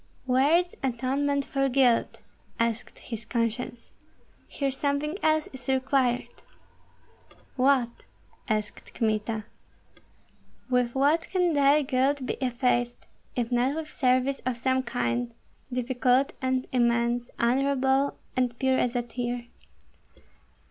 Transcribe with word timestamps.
"Where 0.25 0.57
is 0.57 0.75
atonement 0.81 1.45
for 1.45 1.69
guilt?" 1.69 2.21
asked 2.59 2.97
his 2.97 3.23
conscience. 3.23 3.91
"Here 4.47 4.71
something 4.71 5.15
else 5.21 5.45
is 5.53 5.67
required!" 5.69 6.41
"What?" 7.55 8.01
asked 8.49 8.95
Kmita. 8.95 9.45
"With 10.71 10.95
what 10.95 11.29
can 11.29 11.53
thy 11.53 11.83
guilt 11.83 12.25
be 12.25 12.33
effaced, 12.43 13.05
if 13.35 13.51
not 13.51 13.75
with 13.75 13.91
service 13.91 14.41
of 14.43 14.57
some 14.57 14.81
kind, 14.81 15.35
difficult 15.71 16.33
and 16.41 16.65
immense, 16.71 17.29
honorable 17.37 18.17
and 18.35 18.57
pure 18.57 18.79
as 18.79 18.95
a 18.95 19.03
tear? 19.03 19.49